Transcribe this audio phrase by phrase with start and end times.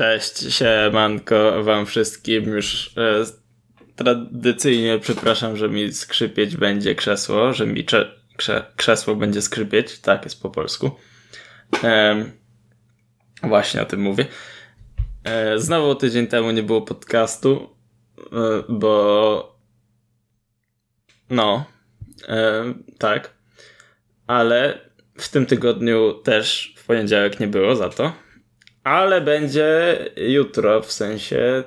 [0.00, 2.44] Cześć, siemanko wam wszystkim.
[2.44, 3.24] Już e,
[3.96, 9.98] tradycyjnie przepraszam, że mi skrzypieć będzie krzesło, że mi cze, krze, krzesło będzie skrzypieć.
[9.98, 10.90] Tak jest po polsku.
[11.84, 12.24] E,
[13.42, 14.26] właśnie o tym mówię.
[15.24, 17.76] E, znowu tydzień temu nie było podcastu,
[18.18, 19.58] e, bo
[21.30, 21.64] no,
[22.28, 22.64] e,
[22.98, 23.34] tak.
[24.26, 28.29] Ale w tym tygodniu też w poniedziałek nie było za to.
[28.84, 31.64] Ale będzie jutro, w sensie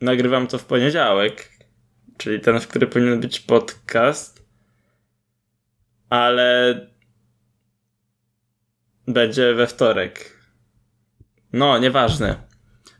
[0.00, 1.50] nagrywam to w poniedziałek,
[2.16, 4.46] czyli ten, w który powinien być podcast,
[6.10, 6.80] ale
[9.08, 10.36] będzie we wtorek.
[11.52, 12.36] No, nieważne.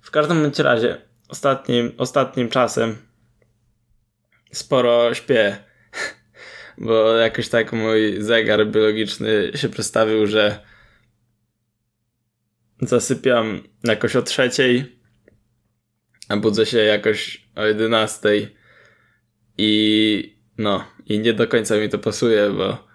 [0.02, 2.96] W każdym bądź razie, ostatnim, ostatnim czasem
[4.52, 5.56] sporo śpię,
[6.78, 10.65] bo jakoś tak mój zegar biologiczny się przedstawił, że
[12.80, 15.00] zasypiam jakoś o trzeciej,
[16.28, 18.56] a budzę się jakoś o jedenastej
[19.58, 22.86] i no, i nie do końca mi to pasuje, bo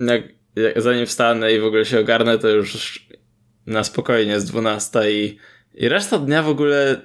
[0.00, 0.22] jak,
[0.56, 3.00] jak zanim wstanę i w ogóle się ogarnę, to już
[3.66, 5.38] na spokojnie jest dwunasta i,
[5.74, 7.02] i reszta dnia w ogóle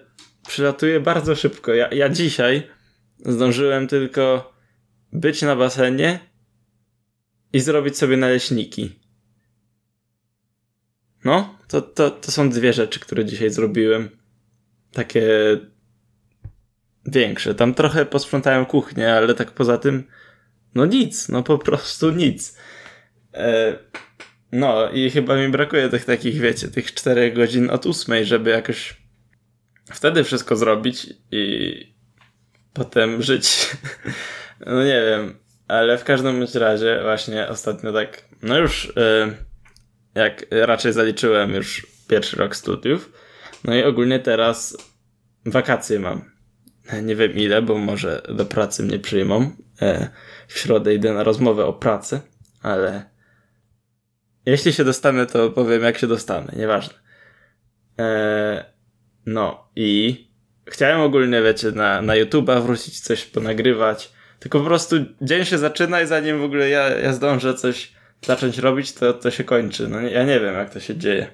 [0.47, 1.73] przylatuje bardzo szybko.
[1.73, 2.67] Ja, ja dzisiaj
[3.25, 4.53] zdążyłem tylko
[5.13, 6.19] być na basenie
[7.53, 8.98] i zrobić sobie naleśniki.
[11.69, 14.09] To, to, to są dwie rzeczy, które dzisiaj zrobiłem.
[14.93, 15.23] Takie
[17.05, 17.55] większe.
[17.55, 20.03] Tam trochę posprzątałem kuchnię, ale tak poza tym,
[20.75, 22.57] no nic, no po prostu nic.
[23.33, 23.77] E,
[24.51, 28.97] no i chyba mi brakuje tych takich, wiecie, tych czterech godzin od ósmej, żeby jakoś
[29.93, 31.73] wtedy wszystko zrobić i
[32.73, 33.67] potem żyć.
[34.65, 38.93] no nie wiem, ale w każdym razie właśnie ostatnio tak, no już...
[38.97, 39.48] E,
[40.19, 43.11] jak raczej zaliczyłem już pierwszy rok studiów.
[43.63, 44.77] No i ogólnie teraz
[45.45, 46.31] wakacje mam.
[47.03, 49.51] Nie wiem ile, bo może do pracy mnie przyjmą.
[49.81, 50.09] E,
[50.47, 52.21] w środę idę na rozmowę o pracy,
[52.61, 53.09] ale
[54.45, 56.93] jeśli się dostanę, to powiem jak się dostanę, nieważne.
[57.99, 58.65] E,
[59.25, 60.29] no i
[60.65, 66.01] chciałem ogólnie, wiecie, na, na YouTube'a wrócić, coś ponagrywać, tylko po prostu dzień się zaczyna
[66.01, 69.87] i zanim w ogóle ja, ja zdążę coś zacząć robić, to, to się kończy.
[69.87, 71.27] No ja nie wiem, jak to się dzieje.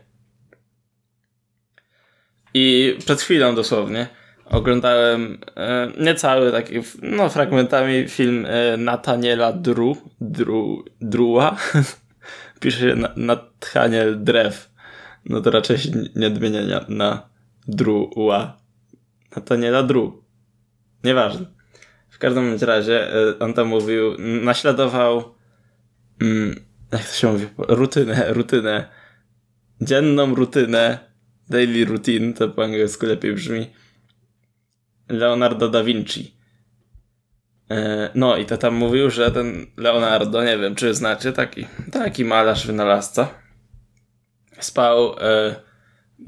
[2.53, 4.07] I przed chwilą dosłownie
[4.45, 11.57] oglądałem e, niecały taki, no fragmentami film e, Nataniela Dru, Dru, Drua.
[12.59, 14.69] Pisze się na, Nathaniel Drew.
[15.25, 17.29] No to raczej się nie odmienia na,
[17.67, 18.57] Drua.
[19.35, 20.23] Nataniela Dru.
[21.03, 21.45] Nieważne.
[22.09, 25.35] W każdym razie e, on tam mówił, naśladował
[26.21, 28.89] mm, jak to się mówi, rutynę, rutynę,
[29.81, 30.99] dzienną rutynę,
[31.49, 33.67] daily routine, to po angielsku lepiej brzmi,
[35.09, 36.35] Leonardo da Vinci.
[37.71, 42.25] E, no i to tam mówił, że ten Leonardo, nie wiem czy znacie, taki, taki
[42.25, 43.29] malarz, wynalazca,
[44.59, 45.55] spał e,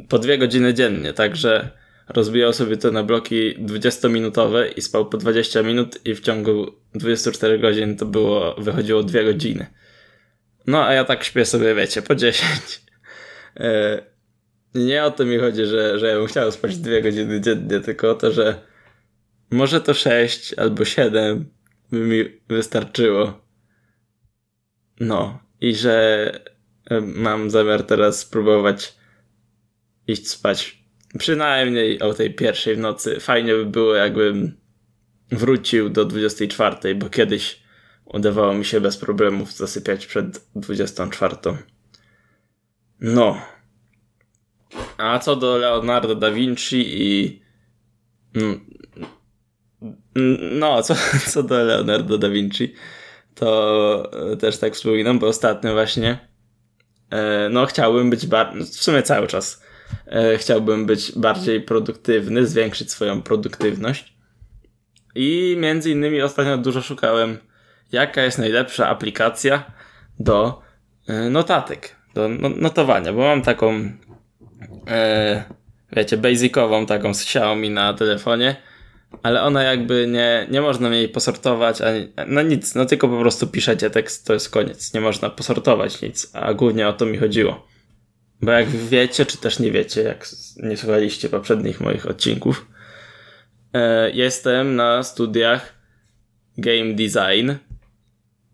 [0.10, 1.70] po dwie godziny dziennie, także
[2.10, 7.60] rozbijał sobie to na bloki 20-minutowe i spał po 20 minut i w ciągu 24
[7.60, 9.66] godzin to było, wychodziło dwie godziny.
[10.68, 12.48] No, a ja tak śpię sobie, wiecie, po 10.
[13.60, 14.02] E,
[14.76, 18.12] nie o to mi chodzi, że, że ja bym chciał spać dwie godziny dziennie, tylko
[18.12, 18.62] o to, że
[19.52, 21.46] może to 6 albo 7
[21.92, 23.42] by mi wystarczyło.
[25.00, 26.32] No, i że
[26.90, 28.96] e, mam zamiar teraz spróbować
[30.08, 30.84] iść spać
[31.18, 33.20] przynajmniej o tej pierwszej w nocy.
[33.20, 34.58] Fajnie by było, jakbym
[35.32, 37.67] wrócił do 24, bo kiedyś
[38.14, 41.36] udawało mi się bez problemów zasypiać przed 24.
[43.00, 43.42] No.
[44.98, 47.42] A co do Leonardo da Vinci i.
[48.36, 48.66] Mm,
[50.60, 50.96] no, co,
[51.32, 52.74] co do Leonardo da Vinci,
[53.36, 56.28] to też tak wspominam, bo ostatnio właśnie.
[57.10, 58.64] E, no, chciałbym być bardziej.
[58.64, 59.64] W sumie cały czas.
[60.08, 64.18] E, chciałbym być bardziej produktywny, zwiększyć swoją produktywność.
[65.16, 67.38] I między innymi ostatnio dużo szukałem
[67.92, 69.64] jaka jest najlepsza aplikacja
[70.20, 70.62] do
[71.08, 73.92] e, notatek, do no, notowania, bo mam taką,
[74.88, 75.44] e,
[75.96, 78.56] wiecie, basicową taką z Xiaomi na telefonie,
[79.24, 83.48] ale ona jakby nie, nie można jej posortować, ani, no nic, no tylko po prostu
[83.48, 87.68] piszecie tekst, to jest koniec, nie można posortować nic, a głównie o to mi chodziło.
[88.42, 92.68] Bo jak wiecie, czy też nie wiecie, jak nie słuchaliście poprzednich moich odcinków,
[93.74, 95.74] e, jestem na studiach
[96.58, 97.52] game design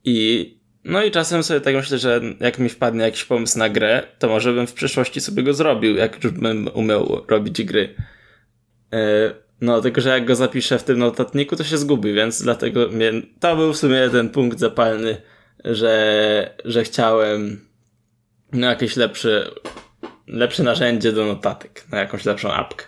[0.03, 0.49] i
[0.85, 4.27] No i czasem sobie tak myślę, że jak mi wpadnie jakiś pomysł na grę, to
[4.27, 7.95] może bym w przyszłości sobie go zrobił, jak już bym umiał robić gry.
[8.93, 8.97] E,
[9.61, 13.11] no, tylko że jak go zapiszę w tym notatniku, to się zgubi, więc dlatego mnie,
[13.39, 15.17] to był w sumie ten punkt zapalny,
[15.65, 17.61] że, że chciałem
[18.53, 19.51] no, jakieś lepsze,
[20.27, 22.85] lepsze narzędzie do notatek, na jakąś lepszą apkę.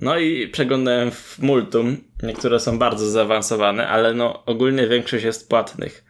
[0.00, 1.96] No i przeglądałem w Multum.
[2.22, 6.05] Niektóre są bardzo zaawansowane, ale no ogólnie większość jest płatnych.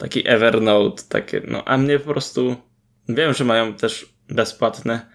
[0.00, 2.56] Taki Evernote, takie, no a mnie po prostu
[3.08, 5.06] wiem, że mają też bezpłatne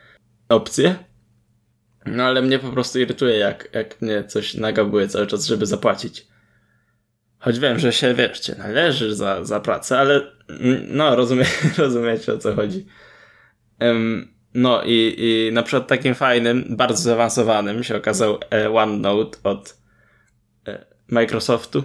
[0.49, 0.95] opcje.
[2.05, 6.27] No ale mnie po prostu irytuje, jak, jak mnie coś nagabuje cały czas, żeby zapłacić.
[7.39, 10.21] Choć wiem, że się, wiesz, należy za, za pracę, ale
[10.87, 11.45] no, rozumie,
[11.77, 12.85] rozumiecie o co chodzi.
[13.81, 19.77] Um, no i, i na przykład takim fajnym, bardzo zaawansowanym się okazał e, OneNote od
[20.67, 21.83] e, Microsoftu,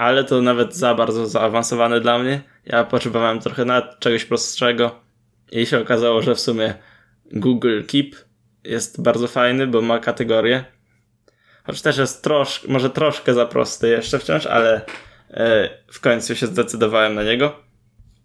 [0.00, 2.40] ale to nawet za bardzo zaawansowane dla mnie.
[2.66, 5.00] Ja potrzebowałem trochę na czegoś prostszego
[5.52, 6.74] i się okazało, że w sumie
[7.32, 8.06] Google Keep
[8.64, 10.64] jest bardzo fajny, bo ma kategorię.
[11.64, 14.80] Choć też jest troszkę, może troszkę za prosty jeszcze wciąż, ale
[15.30, 17.56] e, w końcu się zdecydowałem na niego.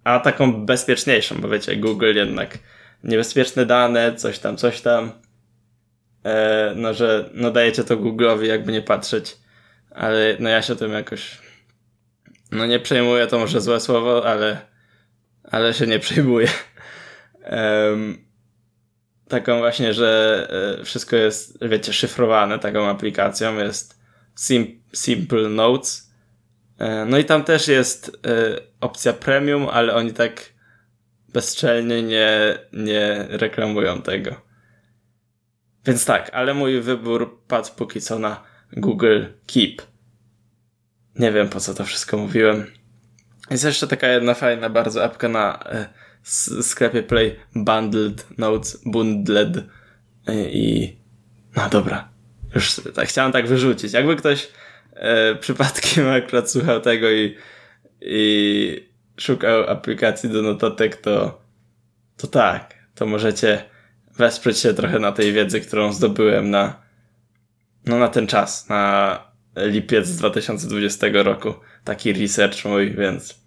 [0.04, 2.60] A taką bezpieczniejszą, bo wiecie, Google jednak
[3.04, 5.12] niebezpieczne dane, coś tam, coś tam.
[6.24, 9.38] E, no, że no dajecie to Google'owi, jakby nie patrzeć.
[9.92, 11.45] Ale no ja się tym jakoś
[12.56, 14.76] no nie przejmuję, to może złe słowo, ale
[15.52, 16.48] ale się nie przejmuję.
[17.52, 18.26] Um,
[19.28, 20.48] taką właśnie, że
[20.80, 24.00] e, wszystko jest, wiecie, szyfrowane taką aplikacją jest
[24.36, 26.12] Sim Simple Notes.
[26.80, 30.42] E, no i tam też jest e, opcja premium, ale oni tak
[31.34, 34.36] bezczelnie nie, nie reklamują tego.
[35.86, 38.44] Więc tak, ale mój wybór padł póki co na
[38.74, 39.95] Google Keep.
[41.20, 42.66] Nie wiem po co to wszystko mówiłem.
[43.52, 45.88] Jest jeszcze taka jedna fajna bardzo apka na e,
[46.62, 49.58] sklepie Play Bundled Notes Bundled
[50.28, 50.98] e, i
[51.56, 52.10] no dobra.
[52.56, 53.94] Już tak, chciałem tak wyrzucić.
[53.94, 54.48] Jakby ktoś
[54.94, 57.36] e, przypadkiem akurat słuchał tego i,
[58.02, 61.42] i szukał aplikacji do notatek, to,
[62.18, 63.64] to tak, to możecie
[64.18, 66.82] wesprzeć się trochę na tej wiedzy, którą zdobyłem na,
[67.86, 71.54] no na ten czas, na lipiec 2020 roku.
[71.84, 73.46] Taki research mój, więc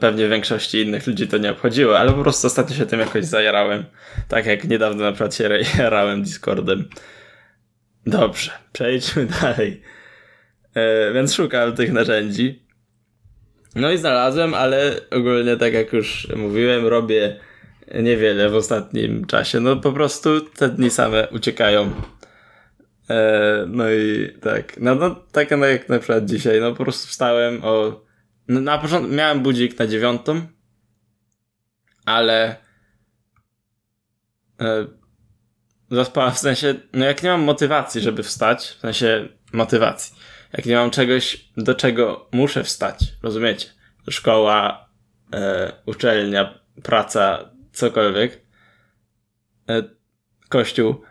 [0.00, 3.84] pewnie większości innych ludzi to nie obchodziło, ale po prostu ostatnio się tym jakoś zajarałem.
[4.28, 5.48] Tak jak niedawno na przykład się
[5.78, 6.88] jarałem Discordem.
[8.06, 9.82] Dobrze, przejdźmy dalej.
[10.74, 12.66] E, więc szukałem tych narzędzi.
[13.74, 17.40] No i znalazłem, ale ogólnie tak jak już mówiłem, robię
[17.94, 19.60] niewiele w ostatnim czasie.
[19.60, 21.90] No po prostu te dni same uciekają.
[23.10, 27.64] E, no i tak, no, no tak jak na przykład dzisiaj, no po prostu wstałem
[27.64, 28.04] o...
[28.48, 30.46] No, na początku miałem budzik na dziewiątą,
[32.04, 32.56] ale
[34.60, 34.86] e,
[35.90, 40.16] zaspała w sensie, no jak nie mam motywacji, żeby wstać, w sensie motywacji,
[40.52, 43.68] jak nie mam czegoś, do czego muszę wstać, rozumiecie?
[44.10, 44.88] Szkoła,
[45.34, 48.40] e, uczelnia, praca, cokolwiek,
[49.68, 49.82] e,
[50.48, 51.02] kościół,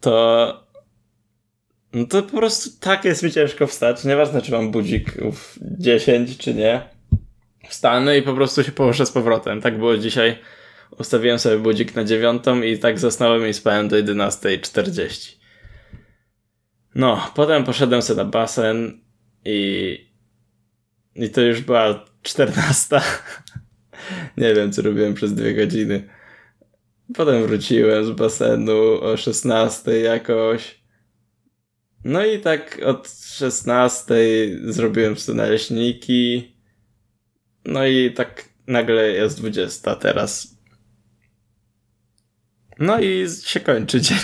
[0.00, 0.71] to
[1.92, 4.04] no to po prostu tak jest mi ciężko wstać.
[4.04, 6.82] Nieważne, czy mam budzik w 10, czy nie.
[7.68, 9.60] Wstanę i po prostu się położę z powrotem.
[9.60, 10.38] Tak było dzisiaj.
[10.98, 15.36] Ustawiłem sobie budzik na 9 i tak zasnąłem i spałem do 11.40.
[16.94, 19.00] No, potem poszedłem sobie na basen
[19.44, 20.12] i
[21.14, 23.00] i to już była 14.
[24.36, 26.08] Nie wiem, co robiłem przez dwie godziny.
[27.14, 30.81] Potem wróciłem z basenu o 16 jakoś.
[32.04, 34.14] No i tak od 16
[34.64, 36.56] zrobiłem sobie naleśniki.
[37.64, 40.56] No i tak nagle jest 20 teraz.
[42.78, 44.18] No i się kończy dzień.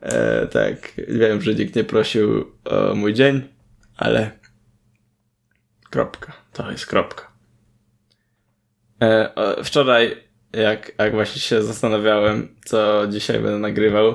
[0.00, 3.48] E, tak, wiem, że nikt nie prosił o mój dzień,
[3.96, 4.30] ale
[5.94, 6.32] Kropka.
[6.52, 7.32] To jest kropka.
[9.02, 10.16] E, wczoraj,
[10.52, 14.14] jak, jak właśnie się zastanawiałem, co dzisiaj będę nagrywał,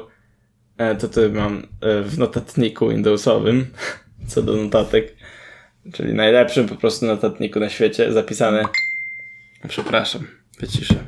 [1.00, 3.74] to tu mam e, w notatniku Windowsowym,
[4.30, 5.16] co do notatek,
[5.94, 8.64] czyli najlepszym po prostu notatniku na świecie, zapisane.
[9.68, 10.28] Przepraszam,
[10.60, 11.06] wyciszę.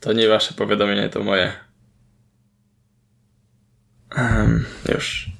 [0.00, 1.52] To nie wasze powiadomienie, to moje.
[4.16, 5.30] Um, już.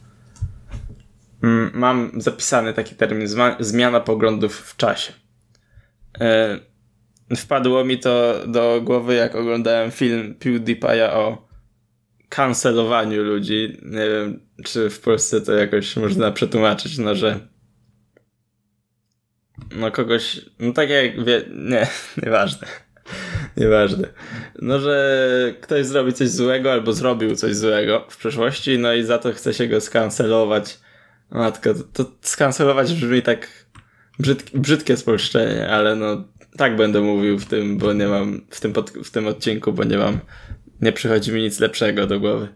[1.43, 3.29] Mm, mam zapisany taki termin
[3.61, 5.13] zmiana poglądów w czasie.
[6.21, 6.59] E,
[7.37, 11.54] wpadło mi to do głowy, jak oglądałem film PewDiePie'a o
[12.37, 13.79] kancelowaniu ludzi.
[13.83, 17.41] Nie wiem, czy w Polsce to jakoś można przetłumaczyć, no że
[19.77, 21.87] no kogoś, no tak jak wie, nie,
[22.25, 22.67] nieważne.
[23.57, 24.09] Nieważne.
[24.63, 29.19] No, że ktoś zrobi coś złego albo zrobił coś złego w przeszłości, no i za
[29.19, 30.79] to chce się go skancelować.
[31.31, 33.49] Matko, to, to skancelować brzmi tak
[34.55, 36.25] brzydkie, spolszczenie, ale no
[36.57, 39.85] tak będę mówił w tym, bo nie mam, w tym, pod, w tym odcinku, bo
[39.85, 40.19] nie mam,
[40.81, 42.49] nie przychodzi mi nic lepszego do głowy.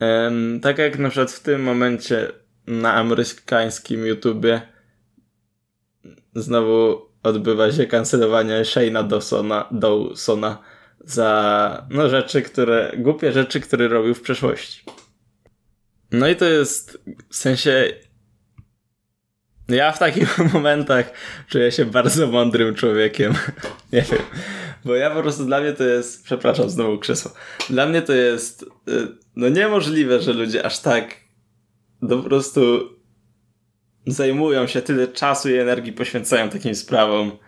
[0.00, 2.32] Um, tak jak na przykład w tym momencie
[2.66, 4.62] na amerykańskim YouTubie
[6.34, 10.58] znowu odbywa się kancelowanie Shane'a Dawsona, Dawsona
[11.00, 14.84] za no, rzeczy, które, głupie rzeczy, które robił w przeszłości.
[16.10, 17.92] No i to jest w sensie.
[19.70, 21.12] Ja w takich momentach
[21.48, 23.34] czuję się bardzo mądrym człowiekiem.
[23.92, 24.22] Nie wiem.
[24.84, 26.24] Bo ja po prostu dla mnie to jest.
[26.24, 27.32] Przepraszam, znowu krzesło.
[27.70, 28.66] Dla mnie to jest y,
[29.36, 31.20] no niemożliwe, że ludzie aż tak
[32.02, 32.90] no po prostu
[34.06, 37.38] zajmują się tyle czasu i energii, poświęcają takim sprawom.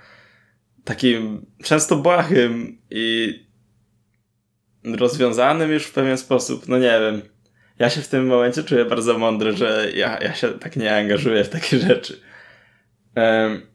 [0.85, 3.35] Takim często błahym i
[4.85, 6.69] rozwiązanym już w pewien sposób.
[6.69, 7.23] No nie wiem.
[7.79, 11.45] Ja się w tym momencie czuję bardzo mądry, że ja, ja się tak nie angażuję
[11.45, 12.21] w takie rzeczy.
[13.17, 13.67] Um,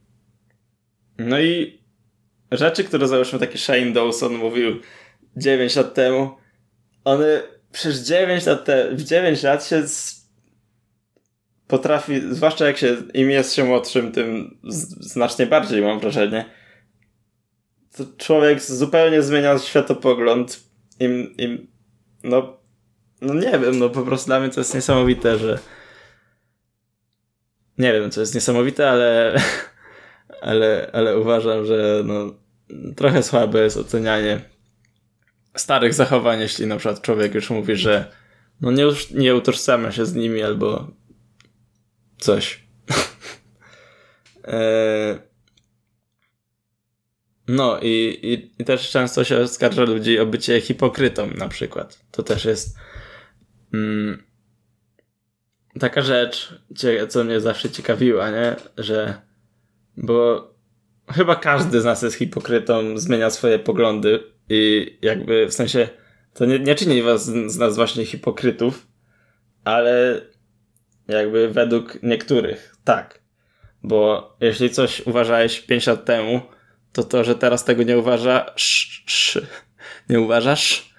[1.18, 1.82] no i
[2.51, 4.80] rzeczy, które załóżmy taki Shane Dawson mówił
[5.38, 6.38] 9 lat temu,
[7.04, 9.84] one przez 9 lat, te, w 9 lat się
[11.68, 14.58] potrafi, zwłaszcza jak się im jest się młodszym, tym
[15.00, 16.46] znacznie bardziej mam wrażenie.
[17.98, 20.63] To człowiek zupełnie zmienia światopogląd.
[21.00, 21.68] Im, im,
[22.24, 22.60] no,
[23.21, 25.59] no nie wiem, no po prostu dla mnie to jest niesamowite, że
[27.77, 29.36] nie wiem, co jest niesamowite, ale
[30.41, 32.33] ale, ale uważam, że no,
[32.95, 34.41] trochę słabe jest ocenianie
[35.55, 38.12] starych zachowań, jeśli na przykład człowiek już mówi, że
[38.62, 40.88] no nie, nie utożsamia się z nimi albo
[42.17, 42.59] coś.
[44.47, 45.19] E,
[47.47, 52.05] no i, i, i, też często się oskarża ludzi o bycie hipokrytą na przykład.
[52.12, 52.77] To też jest
[55.79, 56.53] taka rzecz,
[57.09, 58.55] co mnie zawsze ciekawiła, nie?
[58.77, 59.21] Że
[59.97, 60.47] bo
[61.12, 65.89] chyba każdy z nas jest hipokrytą, zmienia swoje poglądy i jakby w sensie
[66.33, 68.88] to nie, nie czyni was z nas właśnie hipokrytów,
[69.63, 70.21] ale
[71.07, 73.21] jakby według niektórych, tak.
[73.83, 76.41] Bo jeśli coś uważałeś 5 lat temu,
[76.93, 79.39] to to, że teraz tego nie uważasz,
[80.09, 80.93] nie uważasz,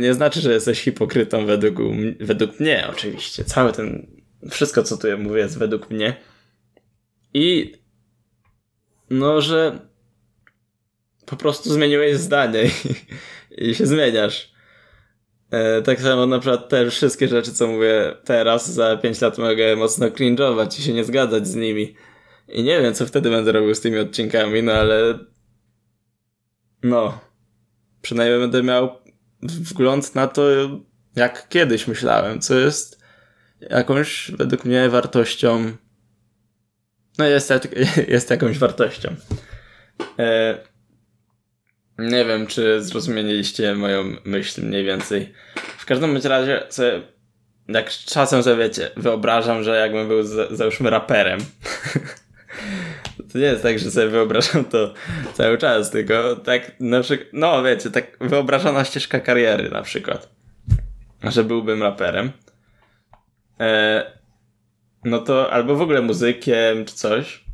[0.00, 1.74] nie znaczy, że jesteś hipokrytą według,
[2.20, 3.44] według mnie, oczywiście.
[3.44, 4.06] Cały ten,
[4.50, 6.16] wszystko co tu mówię jest według mnie.
[7.34, 7.72] I
[9.10, 9.78] no, że
[11.26, 14.52] po prostu zmieniłeś zdanie i, i się zmieniasz.
[15.50, 19.76] E, tak samo na przykład te wszystkie rzeczy, co mówię teraz, za 5 lat mogę
[19.76, 21.94] mocno cringe'ować i się nie zgadzać z nimi.
[22.48, 25.18] I nie wiem, co wtedy będę robił z tymi odcinkami, no ale...
[26.82, 27.18] No.
[28.02, 29.05] Przynajmniej będę miał
[29.52, 30.42] wgląd na to,
[31.16, 33.00] jak kiedyś myślałem, co jest
[33.60, 35.72] jakąś, według mnie, wartością.
[37.18, 37.52] No, jest,
[38.08, 39.14] jest jakąś wartością.
[40.18, 40.58] E,
[41.98, 45.34] nie wiem, czy zrozumieliście moją myśl mniej więcej.
[45.78, 47.02] W każdym razie sobie,
[47.68, 51.40] jak czasem sobie wiecie, wyobrażam, że jakbym był załóżmy raperem.
[53.32, 54.94] to nie jest tak, że sobie wyobrażam to
[55.34, 60.30] cały czas, tylko tak na przykład, no wiecie, tak wyobrażona ścieżka kariery na przykład.
[61.22, 62.32] Że byłbym raperem.
[63.60, 64.04] E,
[65.04, 67.46] no to albo w ogóle muzykiem czy coś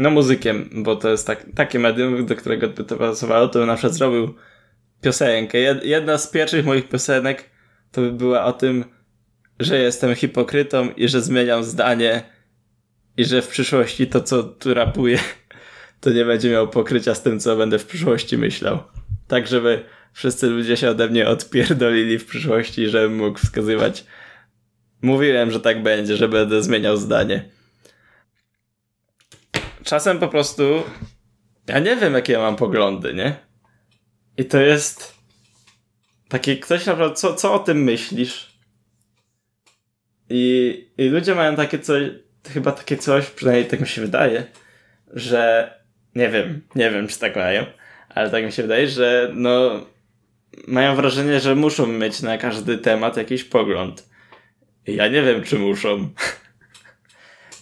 [0.00, 3.68] no muzykiem, bo to jest tak, takie medium, do którego by to pasowało, to bym
[3.68, 4.34] na przykład zrobił
[5.00, 5.58] piosenkę.
[5.82, 7.50] Jedna z pierwszych moich piosenek
[7.92, 8.84] to by była o tym,
[9.60, 12.22] że jestem hipokrytą i że zmieniam zdanie
[13.16, 15.18] i że w przyszłości to, co tu rapuję,
[16.00, 18.78] to nie będzie miało pokrycia z tym, co będę w przyszłości myślał.
[19.28, 24.04] Tak, żeby wszyscy ludzie się ode mnie odpierdolili w przyszłości, żebym mógł wskazywać.
[25.02, 27.50] Mówiłem, że tak będzie, że będę zmieniał zdanie
[29.84, 30.82] czasem po prostu
[31.66, 33.36] ja nie wiem, jakie ja mam poglądy, nie?
[34.36, 35.14] I to jest
[36.28, 38.50] takie ktoś naprawdę, co, co o tym myślisz?
[40.28, 42.02] I, I ludzie mają takie coś,
[42.48, 44.46] chyba takie coś, przynajmniej tak mi się wydaje,
[45.12, 45.70] że
[46.14, 47.66] nie wiem, nie wiem, czy tak mają,
[48.08, 49.86] ale tak mi się wydaje, że no
[50.68, 54.08] mają wrażenie, że muszą mieć na każdy temat jakiś pogląd.
[54.86, 55.98] I ja nie wiem, czy muszą.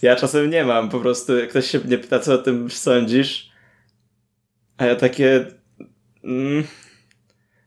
[0.01, 3.51] Ja czasem nie mam, po prostu jak ktoś się mnie pyta, co o tym sądzisz,
[4.77, 5.45] a ja takie...
[6.23, 6.63] Mm,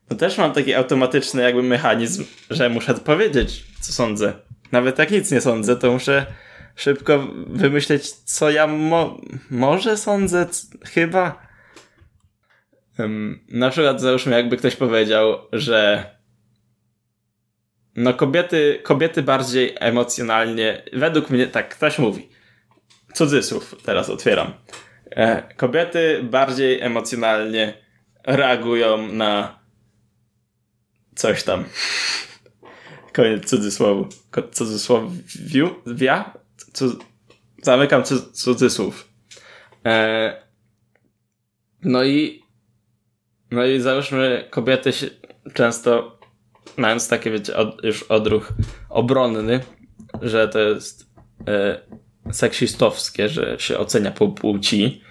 [0.09, 4.33] no też mam taki automatyczny jakby mechanizm, że muszę powiedzieć, co sądzę.
[4.71, 6.25] Nawet jak nic nie sądzę, to muszę
[6.75, 9.17] szybko wymyśleć, co ja mo
[9.49, 10.47] może sądzę,
[10.85, 11.47] chyba.
[12.99, 16.09] Um, na przykład załóżmy, jakby ktoś powiedział, że
[17.95, 22.29] no kobiety, kobiety bardziej emocjonalnie, według mnie, tak ktoś mówi,
[23.13, 24.53] cudzysłów teraz otwieram,
[25.11, 27.73] e, kobiety bardziej emocjonalnie
[28.25, 29.59] reagują na
[31.15, 31.65] coś tam.
[33.13, 34.07] Koniec cudzysłowu.
[34.51, 35.75] Cudzysłowiu?
[35.87, 36.42] Wia?
[37.61, 38.03] Zamykam
[38.33, 39.09] cudzysłów.
[39.85, 40.43] E,
[41.81, 42.43] no i
[43.51, 45.07] no i załóżmy kobiety się
[45.53, 46.19] często
[46.77, 48.53] mając takie wiecie od, już odruch
[48.89, 49.59] obronny,
[50.21, 51.09] że to jest
[51.47, 51.79] e,
[52.31, 55.01] seksistowskie, że się ocenia po płci,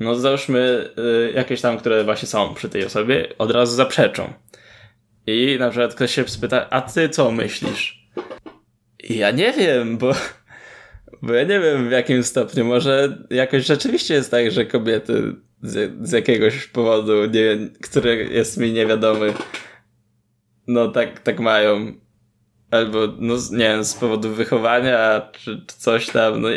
[0.00, 4.32] no załóżmy e, jakieś tam, które właśnie są przy tej osobie, od razu zaprzeczą.
[5.26, 8.08] I na przykład ktoś się spyta, a ty co myślisz?
[9.10, 10.12] Ja nie wiem, bo,
[11.22, 12.64] bo ja nie wiem w jakim stopniu.
[12.64, 18.72] Może jakoś rzeczywiście jest tak, że kobiety z, z jakiegoś powodu, nie, który jest mi
[18.72, 19.32] niewiadomy,
[20.66, 21.92] no tak, tak mają.
[22.70, 26.40] Albo, no nie wiem, z powodu wychowania, czy, czy coś tam.
[26.40, 26.48] No,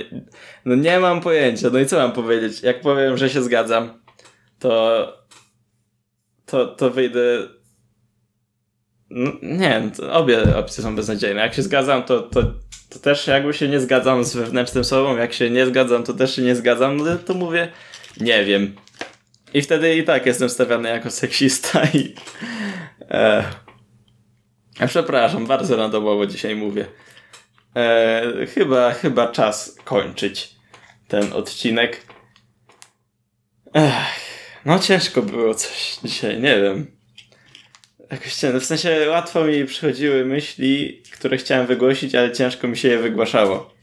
[0.65, 1.69] no nie mam pojęcia.
[1.73, 2.61] No i co mam powiedzieć?
[2.61, 4.01] Jak powiem, że się zgadzam,
[4.59, 5.21] to
[6.51, 7.47] to, to wyjdę
[9.41, 11.41] nie, obie opcje są beznadziejne.
[11.41, 12.43] Jak się zgadzam, to, to,
[12.89, 15.17] to też jakby się nie zgadzam z wewnętrznym sobą.
[15.17, 16.97] Jak się nie zgadzam, to też się nie zgadzam.
[16.97, 17.71] No to mówię,
[18.19, 18.75] nie wiem.
[19.53, 22.15] I wtedy i tak jestem stawiany jako seksista i...
[23.11, 23.43] E,
[24.87, 26.85] przepraszam, bardzo randomowo dzisiaj mówię.
[27.75, 30.55] E, chyba, chyba czas kończyć
[31.07, 32.05] ten odcinek.
[33.73, 33.93] Ech,
[34.65, 37.00] no ciężko było coś dzisiaj, nie wiem.
[38.11, 38.59] Jakoś ciężko.
[38.59, 43.73] W sensie łatwo mi przychodziły myśli, które chciałem wygłosić, ale ciężko mi się je wygłaszało.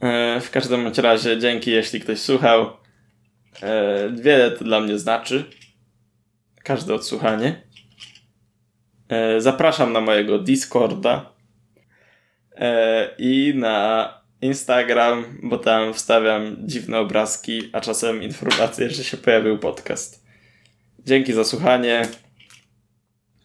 [0.00, 2.70] E, w każdym razie dzięki, jeśli ktoś słuchał.
[3.62, 5.44] E, wiele to dla mnie znaczy.
[6.64, 7.62] Każde odsłuchanie.
[9.08, 11.36] E, zapraszam na mojego Discorda
[13.18, 20.26] i na Instagram, bo tam wstawiam dziwne obrazki, a czasem informacje, że się pojawił podcast.
[20.98, 22.08] Dzięki za słuchanie.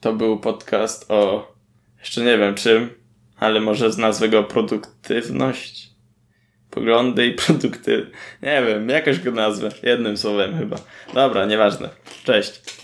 [0.02, 1.52] To był podcast o
[2.00, 2.90] jeszcze nie wiem czym,
[3.38, 5.90] ale może z nazwy go produktywność.
[6.70, 8.12] Poglądy i produkty.
[8.42, 9.70] Nie wiem, jakoś go nazwę.
[9.84, 10.78] Jednym słowem chyba.
[11.14, 11.90] Dobra, nieważne.
[12.24, 12.81] Cześć.